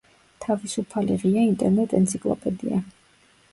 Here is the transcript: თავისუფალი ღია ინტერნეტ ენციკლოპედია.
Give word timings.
თავისუფალი 0.45 1.17
ღია 1.25 1.45
ინტერნეტ 1.51 1.95
ენციკლოპედია. 2.01 2.83